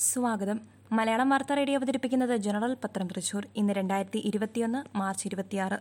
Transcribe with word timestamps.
സ്വാഗതം. 0.00 0.60
മലയാളം 0.92 1.28
വാർത്താ 1.28 1.54
റേഡിയോ 1.54 1.78
അവതരിപ്പിക്കുന്നത് 1.78 2.36
ജനറൽ 2.36 2.76
പത്രം 2.84 3.06
തൃശൂർ 3.06 3.46
ഇന്ന് 3.56 3.72
രണ്ടായിരത്തി 3.72 4.18
ഇരുപത്തിയൊന്ന് 4.18 4.98
മാർച്ച് 4.98 5.28
ഇരുപത്തിയാറ്. 5.28 5.78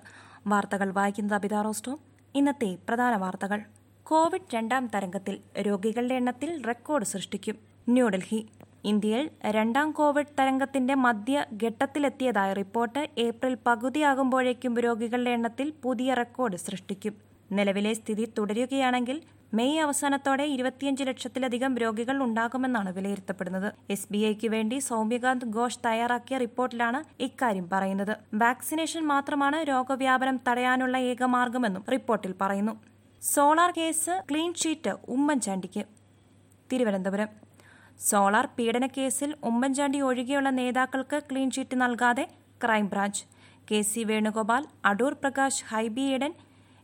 വാർത്തകൾ 0.47 0.91
വായിക്കുന്നത് 0.91 1.33
അബിത 1.33 1.53
റോസ്റ്റോ. 1.53 1.99
ഇന്നത്തെ 2.35 2.77
പ്രധാന 2.89 3.15
വാർത്തകൾ. 3.15 3.61
കോവിഡ് 4.03 4.55
രണ്ടാം 4.55 4.87
തരംഗത്തിൽ 4.87 5.39
രോഗികളുടെ 5.61 6.15
എണ്ണത്തിൽ 6.15 6.63
റെക്കോർഡ് 6.67 7.05
സൃഷ്ടിക്കും. 7.05 7.55
ന്യൂഡൽഹി. 7.89 8.47
ഇന്ത്യയിൽ 8.83 9.29
രണ്ടാം 9.45 9.91
കോവിഡ് 9.91 10.35
തരംഗത്തിന്റെ 10.39 10.95
മധ്യ 10.95 11.45
മധ്യഘട്ടത്തിലെത്തിയതായ 11.51 12.53
റിപ്പോർട്ട് 12.53 13.09
ഏപ്രിൽ 13.17 13.57
പകുതിയാകുമ്പോഴേക്കും 13.65 14.77
രോഗികളുടെ 14.77 15.29
എണ്ണത്തിൽ 15.29 15.73
പുതിയ 15.83 16.13
റെക്കോർഡ് 16.13 16.55
സൃഷ്ടിക്കും. 16.55 17.28
നിലവിലെ 17.51 17.93
സ്ഥിതി 17.93 18.25
തുടരുകയാണെങ്കിൽ 18.37 19.21
മെയ് 19.53 19.79
അവസാനത്തോടെ 19.79 20.43
ഇരുപത്തിയഞ്ച് 20.43 21.03
ലക്ഷത്തിലധികം 21.03 21.77
രോഗികൾ 21.77 22.23
ഉണ്ടാകുമെന്നാണ് 22.23 22.93
വിലയിരുത്തപ്പെടുന്നത്. 22.97 23.73
എസ് 23.89 24.07
ബി 24.11 24.17
ഐക്ക് 24.17 24.47
വേണ്ടി 24.47 24.77
സൗമ്യകാന്ത് 24.79 25.45
ഘോഷ് 25.45 25.79
തയ്യാറാക്കിയ 25.85 26.37
റിപ്പോർട്ടിലാണ് 26.37 26.99
ഇക്കാര്യം 27.27 27.69
പറയുന്നത്. 27.71 28.13
വാക്സിനേഷൻ 28.33 29.03
മാത്രമാണ് 29.07 29.67
രോഗവ്യാപനം 29.67 30.39
തടയാനുള്ള 30.47 30.97
ഏക 30.97 31.23
മാർഗമെന്നും 31.23 31.85
റിപ്പോർട്ടിൽ 31.91 32.35
പറയുന്നു. 32.41 32.73
സോളാർ 33.21 33.71
കേസ് 33.77 34.21
ക്ലീൻ 34.31 34.53
ഷീറ്റ് 34.53 34.93
ഉമ്മൻചാണ്ടിക്ക്. 35.07 35.83
തിരുവനന്തപുരം. 36.71 37.29
സോളാർ 38.09 38.47
കേസിൽ 38.97 39.35
ഉമ്മൻചാണ്ടി 39.43 40.01
ഒഴികെയുള്ള 40.01 40.49
നേതാക്കൾക്ക് 40.49 41.23
ക്ലീൻ 41.31 41.51
ഷീറ്റ് 41.51 41.81
നൽകാതെ 41.81 42.27
crime branch. 42.63 43.23
K 43.71 43.81
C 43.81 44.03
Venugopal 44.03 44.63
Adoor 44.85 45.13
Prakash 45.13 45.63
Hibi 45.69 46.05
Eden 46.13 46.33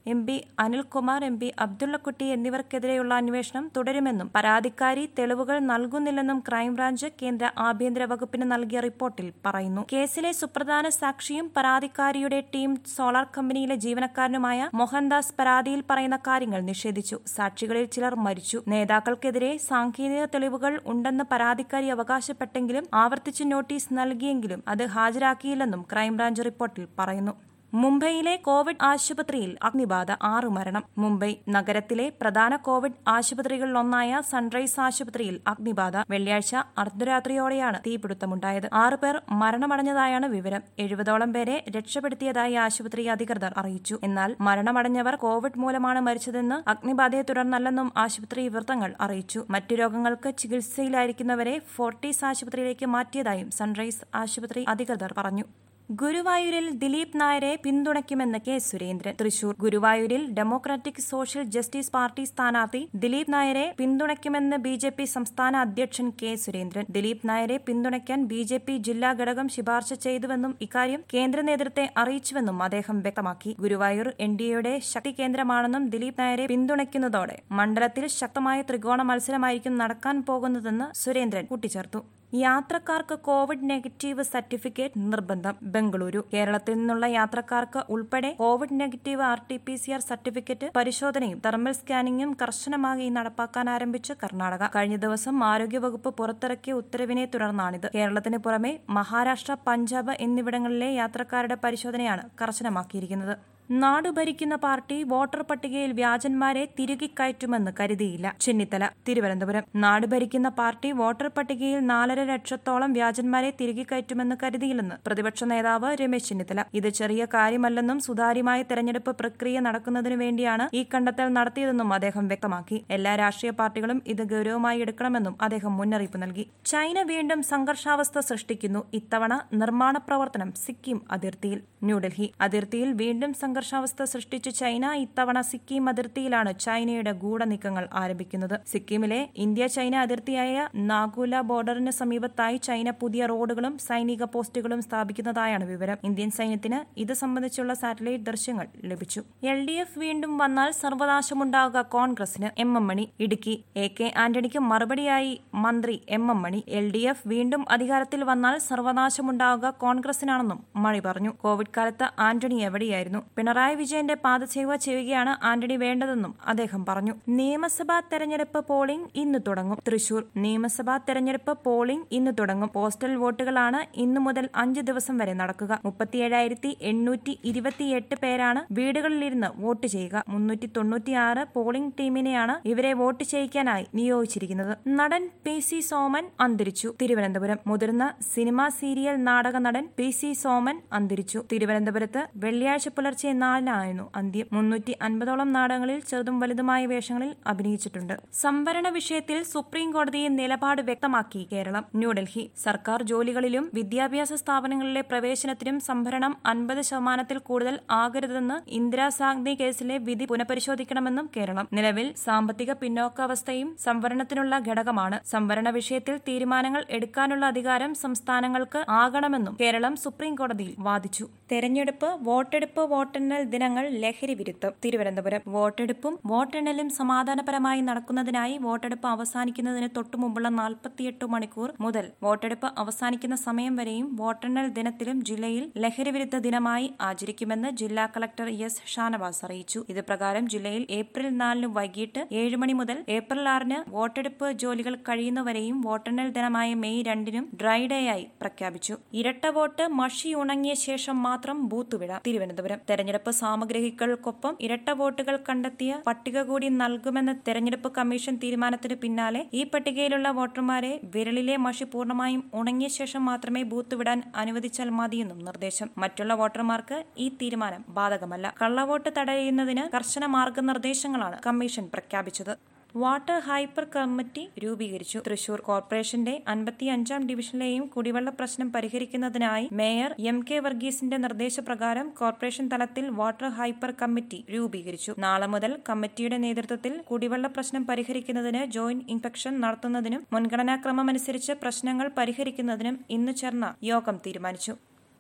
M 0.06 0.20
P 0.26 0.34
Anilkumar 0.60 1.22
M 1.28 1.36
P 1.40 1.48
Abdullakutty 1.64 2.26
എന്നിവർക്കെതിരെയുള്ള 2.34 3.14
അന്വേഷണം 3.22 3.72
തുടരുമെന്നും 3.76 4.28
പരാതിക്കാരി 4.36 5.10
തെളിവുകൾ 5.20 5.58
നൽകുന്നില്ലെന്നും 5.70 6.40
ക്രൈംബ്രാഞ്ച് 6.48 7.08
കേന്ദ്ര 7.22 7.46
ആഭ്യന്തര 7.68 8.04
വകുപ്പിന് 8.12 8.46
നൽകിയ 8.52 8.80
റിപ്പോർട്ടിൽ 8.80 9.28
പറയുന്നു. 9.46 9.84
കേസിലെ 9.94 10.32
സുപ്രധാന 10.42 10.90
സാക്ഷിയും 11.00 11.48
പരാതിക്കാരിയുടെ 11.58 12.40
ടീം 12.54 12.76
സോളാർ 12.96 13.26
കമ്പനിയിലെ 13.38 13.78
ജീവനക്കാരനുമായ 13.86 14.70
മോഹൻദാസ് 14.82 15.34
പരാതിയിൽ 15.40 15.82
പറയുന്ന 15.90 16.20
കാര്യങ്ങൾ 16.28 16.62
നിഷേധിച്ചു. 16.70 17.20
സാക്ഷികളിൽ 17.36 17.88
ചിലർ 17.98 18.16
മരിച്ചു. 18.28 18.62
നേതാക്കൾക്കെതിരെ 18.68 19.52
സാങ്കേതിക 19.70 20.26
തെളിവുകൾ 20.36 20.76
ഉണ്ടെന്ന് 20.94 21.24
പരാതിക്കാരി 21.34 21.90
അവകാശപ്പെട്ടെങ്കിലും 21.98 22.86
ആവർത്തിച്ച് 23.04 23.44
നോട്ടീസ് 23.54 23.92
നൽകിയെങ്കിലും 24.02 24.64
അത് 24.68 24.86
ഹാജരാക്കിയില്ലെന്നും 24.98 25.84
ക്രൈംബ്രാഞ്ച് 25.92 26.48
റിപ്പോർട്ടിൽ 26.52 26.88
പറയുന്നു. 27.02 27.36
മുംബൈയിലെ 27.82 28.34
കോവിഡ് 28.36 28.84
ആശുപത്രിയിൽ 28.90 29.58
അഗ്നിബാധ 29.64 30.12
ആറു 30.24 30.50
മരണം. 30.58 30.84
മുംബൈ 30.98 31.30
നഗരത്തിലെ 31.56 32.06
പ്രധാന 32.22 32.56
കോവിഡ് 32.68 33.00
ആശുപത്രികളിലൊന്നായ 33.08 34.22
സൺറൈസ് 34.32 34.78
ആശുപത്രിയിൽ 34.80 35.36
അഗ്നിബാധ. 35.48 36.04
വെള്ളിയാഴ്ച 36.10 36.54
അർദ്ധരാത്രിയോടെയാണ് 36.78 37.80
തീപിടുത്തമുണ്ടായത്. 37.88 38.68
ആറു 38.84 39.00
പേർ 39.04 39.18
മരണമടഞ്ഞതായാണ് 39.42 40.30
വിവരം. 40.36 40.64
എഴുപതോളം 40.80 41.34
പേരെ 41.34 41.58
രക്ഷപ്പെടുത്തിയതായി 41.78 42.56
ആശുപത്രി 42.66 43.06
അധികൃതർ 43.16 43.54
അറിയിച്ചു. 43.58 43.98
എന്നാൽ 44.04 44.32
മരണമടഞ്ഞവർ 44.42 45.18
കോവിഡ് 45.26 45.60
മൂലമാണ് 45.66 46.02
മരിച്ചതെന്ന് 46.08 46.70
അഗ്നിബാധയെ 46.70 47.22
തുടർന്നല്ലെന്നും 47.22 47.92
ആശുപത്രി 48.06 48.46
വൃത്തങ്ങൾ 48.48 48.94
അറിയിച്ചു. 49.02 49.42
മറ്റു 49.50 49.76
രോഗങ്ങൾക്ക് 49.76 50.32
ചികിത്സയിലായിരിക്കുന്നവരെ 50.38 51.58
ഫോർട്ടീസ് 51.76 52.26
ആശുപത്രിയിലേക്ക് 52.26 52.86
മാറ്റിയതായും 52.96 53.52
സൺറൈസ് 53.52 54.04
ആശുപത്രി 54.16 54.64
അധികൃതർ 54.68 55.14
പറഞ്ഞു. 55.18 55.48
ഗുരുവായൂരിൽ 55.90 56.68
ദിലീപ് 56.82 57.18
നായരെ 57.22 57.50
പിന്തുണയ്ക്കുമെന്ന് 57.64 58.40
കെ 58.46 58.54
സുരേന്ദ്രൻ. 58.68 59.14
തൃശൂർ 59.20 59.52
ഗുരുവായൂരിൽ 59.64 60.24
ഡെമോക്രാറ്റിക് 60.38 61.02
സോഷ്യൽ 61.10 61.44
ജസ്റ്റിസ് 61.56 61.92
പാർട്ടി 61.96 62.24
സ്ഥാനാർത്ഥി 62.30 62.82
ദിലീപ് 63.04 63.32
നായരെ 63.34 63.66
പിന്തുണയ്ക്കുമെന്ന് 63.80 64.58
ബി 64.64 64.74
ജെ 64.84 64.92
പി 64.98 65.06
സംസ്ഥാന 65.14 65.56
അധ്യക്ഷൻ 65.66 66.08
കെ 66.22 66.32
സുരേന്ദ്രൻ. 66.46 66.88
ദിലീപ് 66.96 67.28
നായരെ 67.32 67.58
പിന്തുണയ്ക്കാൻ 67.68 68.24
ബി 68.32 68.42
ജെ 68.52 68.60
പി 68.66 68.78
ജില്ലാ 68.88 69.12
ഘടകം 69.20 69.50
ശുപാർശ 69.58 70.00
ചെയ്തുവെന്നും 70.08 70.56
ഇക്കാര്യം 70.68 71.04
കേന്ദ്ര 71.14 71.42
നേതൃത്വത്തെ 71.50 71.86
അറിയിച്ചുവെന്നും 72.04 72.58
അദ്ദേഹം 72.68 73.00
വ്യക്തമാക്കി. 73.06 73.54
ഗുരുവായൂർ 73.66 74.10
എൻ 74.28 74.34
ഡി 74.42 74.50
എയുടെ 74.50 74.74
ശക്തി 74.92 75.14
കേന്ദ്രമാണെന്നും 75.22 75.86
ദിലീപ് 75.96 76.22
നായരെ 76.24 76.48
പിന്തുണയ്ക്കുന്നതോടെ 76.56 77.38
മണ്ഡലത്തിൽ 77.62 78.06
ശക്തമായ 78.20 78.60
ത്രികോണ 78.72 79.02
മത്സരമായിരിക്കും 79.12 79.78
നടക്കാൻ 79.84 80.18
പോകുന്നതെന്ന് 80.32 80.90
സുരേന്ദ്രൻ 81.04 81.46
കൂട്ടിച്ചേർത്തു. 81.54 82.02
യാത്രക്കാർക്ക് 82.38 83.16
കോവിഡ് 83.28 83.70
നെഗറ്റീവ് 83.70 84.24
സർട്ടിഫിക്കറ്റ് 84.24 85.00
നിർബന്ധം. 85.14 85.56
ബംഗളൂരു. 85.64 86.22
കേരളത്തിൽ 86.34 86.74
നിന്നുള്ള 86.74 87.06
യാത്രക്കാർക്ക് 87.06 87.84
ഉൾപ്പെടെ 87.90 88.32
Covid 88.40 88.80
negative 88.80 89.22
R 89.22 89.42
T 89.52 89.58
P 89.58 89.76
C 89.76 89.92
R 89.92 90.00
certificate 90.00 90.72
പരിശോധനയും 90.76 91.42
തെർമൽ 91.46 91.72
സ്കാനിങ്ങും 91.72 92.38
കർശനമായി 92.42 93.10
നടപ്പാക്കാൻ 93.10 93.70
ആരംഭിച്ച് 93.70 94.14
കർണാടക. 94.24 94.68
കഴിഞ്ഞ 94.76 94.96
ദിവസം 94.96 95.44
ആരോഗ്യവകുപ്പ് 95.44 96.12
പുറത്തിറക്കിയ 96.18 96.74
ഉത്തരവിനെ 96.74 97.26
തുടർന്നാണിത്. 97.26 97.90
കേരളത്തിന് 97.96 98.38
പുറമെ 98.38 98.80
മഹാരാഷ്ട്ര 98.90 99.56
പഞ്ചാബ് 99.68 100.16
എന്നിവിടങ്ങളിലെ 100.28 100.92
യാത്രക്കാരുടെ 101.02 101.58
പരിശോധനയാണ് 101.64 102.30
കർശനമാക്കിയിരിക്കുന്നത്. 102.42 103.55
നാട് 103.70 104.08
ഭരിക്കുന്ന 104.10 104.56
പാർട്ടി 104.56 105.04
വോട്ടർ 105.04 105.42
പട്ടികയിൽ 105.42 105.92
വ്യാജന്മാരെ 105.92 106.66
തിരുകി 106.80 107.08
കയറ്റുമെന്ന് 107.20 107.72
കരുതിയില്ല 107.80 108.36
ചെന്നിത്തല 108.42 108.90
തിരുവനന്തപുരം. 109.08 109.64
നാട് 109.76 110.06
ഭരിക്കുന്ന 110.06 110.50
പാർട്ടി 110.50 110.92
വോട്ടർ 110.92 111.28
പട്ടികയിൽ 111.28 111.80
നാലര 111.86 112.24
ലക്ഷത്തോളം 112.24 112.94
വ്യാജന്മാരെ 112.94 113.54
തിരികെ 113.62 113.86
കയറ്റുമെന്ന് 113.92 114.36
കരുതിയില്ലെന്ന് 114.44 114.96
പ്രതിപക്ഷ 115.08 115.44
നേതാവ് 115.44 115.90
രമേശ് 116.02 116.30
ചെന്നിത്തല. 116.30 116.64
ഇത് 116.74 116.90
ചെറിയ 116.90 117.26
കാര്യമല്ലെന്നും 117.26 118.00
സുതാര്യമായ 118.00 118.64
തെരഞ്ഞെടുപ്പ് 118.64 119.16
പ്രക്രിയ 119.16 119.60
നടക്കുന്നതിനു 119.60 120.16
വേണ്ടിയാണ് 120.16 120.68
ഈ 120.74 120.84
കണ്ടെത്തൽ 120.94 121.28
നടത്തിയതെന്നും 121.28 121.94
അദ്ദേഹം 121.94 122.28
വ്യക്തമാക്കി. 122.28 122.86
എല്ലാ 122.92 123.16
രാഷ്ട്രീയ 123.16 123.52
പാർട്ടികളും 123.52 124.02
ഇത് 124.08 124.24
ഗൌരവമായി 124.24 124.80
എടുക്കണമെന്നും 124.80 125.36
അദ്ദേഹം 125.42 125.78
മുന്നറിയിപ്പ് 125.78 126.22
നൽകി. 126.22 126.50
ചൈന 126.66 127.02
വീണ്ടും 127.02 127.44
സംഘർഷാവസ്ഥ 127.44 128.20
സൃഷ്ടിക്കുന്നു. 128.20 128.84
ഇത്തവണ 128.94 129.34
നിർമ്മാണ 129.54 129.98
പ്രവർത്തനം 129.98 130.54
സിക്കിം 130.54 131.02
അതിർത്തിയിൽ. 131.12 131.62
ന്യൂഡൽഹി. 131.84 132.30
അതിർത്തിയിൽ 132.42 132.92
വീണ്ടും 132.94 133.34
സംഘർഷാവസ്ഥ 133.56 134.04
സൃഷ്ടിച്ച 134.12 134.48
ചൈന 134.60 134.86
ഇത്തവണ 135.02 135.38
സിക്കിം 135.50 135.84
അതിർത്തിയിലാണ് 135.90 136.52
ചൈനയുടെ 136.64 137.12
ഗൂഢനീക്കങ്ങൾ 137.22 137.86
ആരംഭിക്കുന്നത്. 138.00 138.56
സിക്കിമിലെ 138.72 139.20
ഇന്ത്യ 139.44 139.66
ചൈന 139.76 139.96
അതിർത്തിയായ 140.06 140.56
നാഗുല 140.90 141.40
ബോർഡറിന് 141.50 141.92
സമീപത്തായി 142.00 142.58
ചൈന 142.68 142.90
പുതിയ 143.02 143.26
റോഡുകളും 143.32 143.76
സൈനിക 143.86 144.24
പോസ്റ്റുകളും 144.34 144.82
സ്ഥാപിക്കുന്നതായാണ് 144.88 145.68
വിവരം. 145.72 146.00
ഇന്ത്യൻ 146.10 146.32
സൈന്യത്തിന് 146.40 146.80
ഇത് 147.04 147.14
സംബന്ധിച്ചുള്ള 147.22 147.76
സാറ്റലൈറ്റ് 147.84 148.28
ദൃശ്യങ്ങൾ 148.30 148.68
ലഭിച്ചു. 148.92 149.24
എൽ 149.52 149.62
ഡി 149.70 149.76
എഫ് 149.84 149.98
വീണ്ടും 150.04 150.34
വന്നാൽ 150.42 150.72
സർവനാശമുണ്ടാകുക 150.82 151.86
കോൺഗ്രസിന് 151.96 152.50
M 152.66 152.74
M 152.82 152.86
Mani 152.92 153.08
Idukki. 153.28 153.56
A 153.86 153.88
K 154.00 154.10
ആന്റണിക്ക് 154.26 154.64
മറുപടിയായി 154.72 155.34
മന്ത്രി 155.66 155.98
M 156.20 156.26
M 156.36 156.42
Mani. 156.48 156.62
L 156.82 156.88
D 156.98 157.04
F 157.14 157.26
വീണ്ടും 157.36 157.64
അധികാരത്തിൽ 157.78 158.24
വന്നാൽ 158.34 158.58
സർവനാശമുണ്ടാകുക 158.70 159.74
കോൺഗ്രസിനാണെന്നും 159.86 160.62
മണി 160.88 161.02
പറഞ്ഞു. 161.08 161.34
കോവിഡ് 161.46 161.74
കാലത്ത് 161.80 162.10
ആന്റണി 162.28 162.60
എവിടെയായിരുന്നു? 162.70 163.24
പിണറായി 163.46 163.76
വിജയന്റെ 163.80 164.14
പാദസേവ 164.22 164.76
ചെയ്യുകയാണ് 164.84 165.32
ആന്റണി 165.48 165.76
വേണ്ടതെന്നും 165.82 166.32
അദ്ദേഹം 166.52 166.86
പറഞ്ഞു. 166.88 167.14
നിയമസഭാ 167.40 167.98
തെരഞ്ഞെടുപ്പ് 168.12 168.60
പോളിംഗ് 168.70 169.10
ഇന്ന് 169.24 169.40
തുടങ്ങും. 169.48 169.78
തൃശൂർ 169.88 170.22
നിയമസഭാ 170.44 170.96
തെരഞ്ഞെടുപ്പ് 171.08 171.54
പോളിംഗ് 171.66 172.06
ഇന്ന് 172.18 172.32
തുടങ്ങും. 172.40 172.70
പോസ്റ്റൽ 172.76 173.12
വോട്ടുകളാണ് 173.24 173.80
ഇന്നു 174.04 174.22
മുതൽ 174.28 174.46
അഞ്ച് 174.62 174.84
ദിവസം 174.90 175.18
വരെ 175.22 175.34
നടക്കുക. 175.42 175.78
മുപ്പത്തിയേഴായിരത്തി 175.86 176.72
എണ്ണൂറ്റി 176.92 177.36
ഇരുപത്തിയെട്ട് 177.52 178.18
പേരാണ് 178.24 178.64
വീടുകളിലിരുന്ന് 178.80 179.50
വോട്ട് 179.66 179.86
ചെയ്യുക. 179.88 180.24
മുന്നൂറ്റി 180.34 180.70
തൊണ്ണൂറ്റിയാറ് 180.78 181.44
പോളിംഗ് 181.58 181.94
ടീമിനെയാണ് 182.00 182.56
ഇവരെ 182.72 182.94
വോട്ട് 183.04 183.24
ചെയ്യിക്കാനായി 183.34 183.88
നിയോഗിച്ചിരിക്കുന്നത്. 184.00 184.74
നടൻ 185.02 185.24
പി 185.46 185.56
സി 185.60 185.82
സോമൻ 185.92 186.26
അന്തരിച്ചു. 186.48 186.92
തിരുവനന്തപുരം 187.04 187.62
മുതിർന്ന 187.68 188.08
സിനിമാ 188.34 188.68
സീരിയൽ 188.80 189.16
നാടക 189.30 189.56
നടൻ 189.68 189.86
പി 190.00 190.10
സി 190.22 190.34
സോമൻ 190.44 190.76
അന്തരിച്ചു. 190.94 191.42
തിരുവനന്തപുരത്ത് 191.54 192.24
വെള്ളിയാഴ്ച 192.46 192.90
പുലർച്ചെ 192.98 193.34
നാലിനായിരുന്നു 193.44 194.06
അന്ത്യം. 194.16 194.48
മുന്നൂറ്റി 194.56 194.94
അൻപതോളം 195.02 195.50
നാടകങ്ങളിൽ 195.56 196.00
ചെറുതും 196.10 196.40
വലുതുമായ 196.40 196.82
വേഷങ്ങളിൽ 196.92 197.32
അഭിനയിച്ചിട്ടുണ്ട്. 197.48 198.16
സംവരണ 198.42 198.88
വിഷയത്തിൽ 198.90 199.38
സുപ്രീം 199.44 199.90
കോടതിയെ 199.92 200.30
നിലപാട് 200.40 200.82
വ്യക്തമാക്കി 200.82 201.42
കേരളം 201.52 201.86
ന്യൂഡൽഹി. 201.96 202.44
സർക്കാർ 202.64 203.02
ജോലികളിലും 203.04 203.66
വിദ്യാഭ്യാസ 203.74 204.34
സ്ഥാപനങ്ങളിലെ 204.34 205.04
പ്രവേശനത്തിനും 205.12 205.80
സംഭരണം 205.80 206.36
അൻപത് 206.46 206.82
ശതമാനത്തിൽ 206.82 207.38
കൂടുതൽ 207.50 207.80
ആകരുതെന്ന് 208.02 208.58
ഇന്ദിരാ 208.80 209.08
സാഗ്നി 209.10 209.54
കേസിലെ 209.62 209.98
വിധി 210.08 210.26
പുനഃപരിശോധിക്കണമെന്നും 210.26 211.30
കേരളം. 211.38 211.68
നിലവിൽ 211.74 212.08
സാമ്പത്തിക 212.26 212.72
പിന്നോക്കാവസ്ഥയും 212.74 213.70
സംവരണത്തിനുള്ള 213.86 214.56
ഘടകമാണ്. 214.70 215.20
സംവരണ 215.34 215.70
വിഷയത്തിൽ 215.70 216.16
തീരുമാനങ്ങൾ 216.28 216.84
എടുക്കാനുള്ള 216.90 217.46
അധികാരം 217.46 217.92
സംസ്ഥാനങ്ങൾക്ക് 217.96 218.80
ആകണമെന്നും 219.02 219.56
കേരളം 219.62 219.96
സുപ്രീം 219.96 220.36
കോടതിയിൽ 220.36 220.74
വാദിച്ചു. 220.88 221.26
തെരഞ്ഞെടുപ്പ് 221.52 222.10
വോട്ടെടുപ്പ് 222.28 222.84
വോട്ടെണ്ണൽ 222.92 223.24
വോട്ടെണ്ണൽ 223.26 223.52
ദിനങ്ങൾ 223.54 223.86
ലഹരി 224.02 224.34
വിരുദ്ധം. 224.40 224.72
തിരുവനന്തപുരം. 224.84 225.42
വോട്ടെടുപ്പും 225.54 226.14
വോട്ടെണ്ണലും 226.32 226.90
സമാധാനപരമായി 226.98 227.82
നടക്കുന്നതിനായി 227.88 228.56
വോട്ടെടുപ്പ് 228.66 229.08
അവസാനിക്കുന്നതിന് 229.14 229.88
തൊട്ടുമുമ്പുള്ള 229.96 230.50
നാൽപ്പത്തിയെട്ട് 230.58 231.26
മണിക്കൂർ 231.34 231.70
മുതൽ 231.86 232.06
വോട്ടെടുപ്പ് 232.26 232.68
അവസാനിക്കുന്ന 232.82 233.36
സമയം 233.46 233.74
വരെയും 233.80 234.10
വോട്ടെണ്ണൽ 234.20 234.68
ദിനത്തിലും 234.78 235.18
ജില്ലയിൽ 235.30 235.64
ലഹരി 235.86 236.12
വിരുദ്ധ 236.18 236.40
ദിനമായി 236.48 236.90
ആചരിക്കുമെന്ന് 237.08 237.72
ജില്ലാ 237.82 238.06
കളക്ടർ 238.18 238.50
എസ് 238.68 238.86
ഷാനവാസ് 238.94 239.42
അറിയിച്ചു. 239.48 239.82
ഇത് 239.94 240.02
പ്രകാരം 240.10 240.46
ജില്ലയിൽ 240.56 240.86
ഏപ്രിൽ 241.00 241.28
നാലിന് 241.42 241.72
വൈകിട്ട് 241.80 242.24
ഏഴ് 242.44 242.60
മണി 242.64 242.76
മുതൽ 242.82 243.00
ഏപ്രിൽ 243.18 243.44
ആറിന് 243.56 243.80
വോട്ടെടുപ്പ് 243.96 244.50
ജോലികൾ 244.66 244.96
കഴിയുന്നവരെയും 245.10 245.80
വോട്ടെണ്ണൽ 245.88 246.30
ദിനമായ 246.38 246.70
മെയ് 246.84 247.02
രണ്ടിനും 247.10 247.48
ഡ്രൈ 247.64 247.82
ഡേ 247.96 248.02
ആയി 248.16 248.28
പ്രഖ്യാപിച്ചു. 248.44 248.96
ഇരട്ട 249.22 249.46
വോട്ട് 249.60 249.84
മഷി 250.02 250.32
ഉണങ്ങിയ 250.44 250.76
ശേഷം 250.88 251.18
മാത്രം 251.28 251.58
ബൂത്ത് 251.74 251.96
വിടാം. 252.04 252.22
തിരുവനന്തപുരം. 252.30 252.80
തെരഞ്ഞെടുപ്പ് 252.90 253.14
സാമഗ്രികൾക്കൊപ്പം 253.24 254.58
ഇരട്ട 254.62 254.90
വോട്ടുകൾ 254.90 255.40
കണ്ടെത്തിയ 255.50 256.02
പട്ടിക 256.08 256.42
കൂടി 256.42 256.70
നൽകുമെന്ന 256.70 257.40
തെരഞ്ഞെടുപ്പ് 257.48 257.92
കമ്മീഷൻ 257.92 258.36
തീരുമാനത്തിന് 258.36 258.96
പിന്നാലെ 258.96 259.46
ഈ 259.54 259.64
പട്ടികയിലുള്ള 259.64 260.30
വോട്ടർമാരെ 260.30 261.00
വിരലിലെ 261.04 261.58
മഷി 261.58 261.84
പൂർണമായും 261.84 262.52
ഉണങ്ങിയ 262.54 262.88
ശേഷം 262.88 263.26
മാത്രമേ 263.26 263.64
ബൂത്ത് 263.64 263.96
വിടാൻ 263.96 264.32
അനുവദിച്ചാൽ 264.36 264.90
മതിയെന്നും 264.90 265.40
നിർദ്ദേശം. 265.40 265.90
മറ്റുള്ള 265.98 266.34
വോട്ടർമാർക്ക് 266.34 267.04
ഈ 267.18 267.30
തീരുമാനം 267.30 267.86
ബാധകമല്ല. 267.90 268.54
കള്ളവോട്ട് 268.62 269.10
തടയുന്നതിന് 269.18 269.96
കർശന 269.96 270.26
മാർഗനിർദ്ദേശങ്ങളാണ് 270.26 271.40
കമ്മീഷൻ 271.46 271.90
പ്രഖ്യാപിച്ചത്. 271.94 272.75
വാട്ടർ 273.02 273.40
ഹൈപ്പർ 273.48 273.86
കമ്മിറ്റി 273.96 274.44
രൂപീകരിച്ചു. 274.64 275.18
തൃശൂർ 275.26 275.60
കോർപ്പറേഷന്റെ 275.68 276.34
അൻപത്തിയഞ്ചാം 276.54 277.22
ഡിവിഷനിലെയും 277.30 277.86
കുടിവെള്ള 277.96 278.30
പ്രശ്നം 278.38 278.68
പരിഹരിക്കുന്നതിനായി 278.76 279.66
മേയർ 279.80 280.12
എം 280.32 280.38
കെ 280.50 280.60
വർഗീസിന്റെ 280.66 281.18
നിർദ്ദേശപ്രകാരം 281.26 282.08
കോർപ്പറേഷൻ 282.20 282.68
തലത്തിൽ 282.74 283.06
വാട്ടർ 283.20 283.50
ഹൈപ്പർ 283.60 283.94
കമ്മിറ്റി 284.02 284.40
രൂപീകരിച്ചു. 284.56 285.12
നാളെ 285.26 285.50
മുതൽ 285.56 285.74
കമ്മിറ്റിയുടെ 285.90 286.40
നേതൃത്വത്തിൽ 286.46 286.96
കുടിവെള്ള 287.12 287.48
പ്രശ്നം 287.58 287.86
പരിഹരിക്കുന്നതിന് 287.92 288.64
ജോയിന്റ് 288.78 289.08
ഇൻസ്പെക്ഷൻ 289.16 289.56
നടത്തുന്നതിനും 289.66 290.26
മുൻഗണനാക്രമമനുസരിച്ച് 290.36 291.56
പ്രശ്നങ്ങൾ 291.66 292.10
പരിഹരിക്കുന്നതിനും 292.20 292.98
ഇന്ന് 293.18 293.36
ചേർന്ന 293.42 293.76
യോഗം 293.94 294.18
തീരുമാനിച്ചു. 294.28 294.76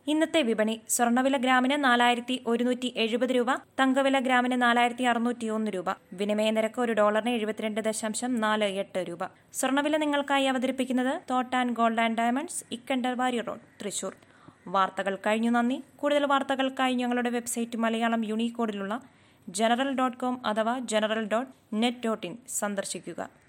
ഇന്നത്തെ 0.07 0.41
വിപണി 0.41 0.81
സ്വർണവില 0.89 1.37
ഗ്രാമിന് 1.37 1.83
നാലായിരത്തി 1.83 2.43
ഒരുന്നൂറ്റി 2.47 2.93
എഴുപത് 2.97 3.29
രൂപ 3.29 3.53
തങ്കവില 3.79 4.19
ഗ്രാമിന് 4.19 4.61
നാലായിരത്തി 4.61 5.03
അറുന്നൂറ്റി 5.03 5.47
ഒന്ന് 5.47 5.71
രൂപ 5.71 5.85
വിനിമയ 6.13 6.51
നിരക്ക് 6.51 6.81
ഒരു 6.81 6.93
ഡോളറിന് 6.93 7.29
എഴുപത്തിരണ്ട് 7.29 7.81
ദശാംശം 7.81 8.35
നാല് 8.39 8.63
എട്ട് 8.63 9.05
രൂപ. 9.09 9.19
സ്വർണവില 9.53 9.97
നിങ്ങൾക്കായി 9.97 10.45
അവതരിപ്പിക്കുന്നത് 10.45 11.21
thought 11.29 11.55
and 11.55 11.73
gold 11.73 11.99
and 11.99 12.17
diamonds 12.17 12.63
Ikkanda 12.71 13.17
Warrier 13.17 13.41
road 13.41 13.59
Thrissur. 13.81 14.15
വാർത്തകൾ 14.67 15.15
കഴിഞ്ഞു 15.15 15.51
നന്ദി. 15.51 15.83
കൂടുതൽ 15.95 16.25
വാർത്തകൾക്കായി 16.25 16.93
ഞങ്ങളുടെ 16.93 17.29
വെബ്സൈറ്റ് 17.29 17.77
മലയാളം 17.77 18.25
യൂണിക്കോഡിലുള്ള 18.25 19.01
ജനറൽ 19.49 19.95
ഡോട്ട് 19.95 20.17
കോം 20.17 20.45
അഥവാ 20.45 20.79
general 20.79 21.25
dot 21.25 21.51
net 21.73 22.03
dot 22.05 22.27
in 22.27 22.37
സന്ദർശിക്കുക. 22.49 23.44